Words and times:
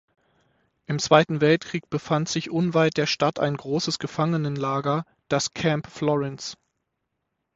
Im 0.87 0.97
Zweiten 0.97 1.41
Weltkrieg 1.41 1.87
befand 1.91 2.27
sich 2.27 2.49
unweit 2.49 2.97
der 2.97 3.05
Stadt 3.05 3.37
ein 3.37 3.55
großes 3.55 3.99
Gefangenenlager, 3.99 5.05
das 5.29 5.53
"Camp 5.53 5.85
Florence". 5.85 6.57